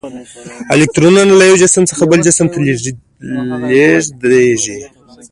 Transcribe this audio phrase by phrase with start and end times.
[0.73, 4.77] الکترونونه له یو جسم څخه بل جسم ته لیږدیږي.